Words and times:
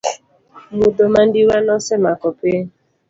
Mudho 0.77 1.03
mandiwa 1.13 1.55
nosemako 1.67 2.27
piny. 2.39 2.67